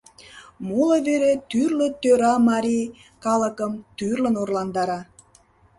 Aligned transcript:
Моло 0.67 0.97
вере 1.05 1.31
тӱрлӧ 1.49 1.87
тӧра 2.01 2.33
марий 2.49 2.87
калыкым 3.23 3.73
тӱрлын 3.97 4.35
орландара. 4.41 4.99